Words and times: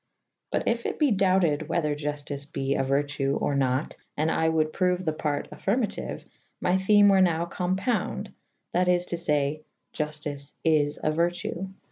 But 0.49 0.65
yf 0.65 0.87
it 0.87 0.97
be 0.97 1.11
douted 1.11 1.67
whether 1.67 1.93
Juftice 1.95 2.51
be 2.51 2.73
a 2.73 2.83
vertue 2.83 3.37
or 3.39 3.53
nat 3.53 3.97
/ 4.05 4.17
and 4.17 4.31
I 4.31 4.49
wolde 4.49 4.73
proue 4.73 4.97
the 4.97 5.13
part 5.13 5.47
affyrmatyue 5.51 6.25
/ 6.43 6.59
my 6.59 6.75
theme 6.79 7.09
were 7.09 7.21
now 7.21 7.45
compounde 7.45 8.33
/that 8.73 8.87
is 8.87 9.05
to 9.05 9.17
fay 9.17 9.61
/Juftice 9.93 10.53
is 10.63 10.97
a 11.03 11.11
vertue. 11.11 11.69